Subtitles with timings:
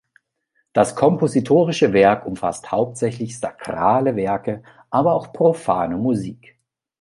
[0.73, 6.57] Das kompositorische Werk umfasst hauptsächlich sakrale Werke, aber auch profane Musik.